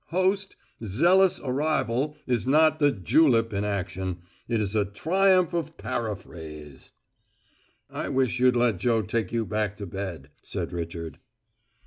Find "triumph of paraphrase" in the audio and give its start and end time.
4.83-6.89